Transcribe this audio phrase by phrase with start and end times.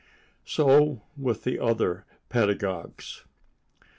[0.45, 3.23] So with the other pedagogues.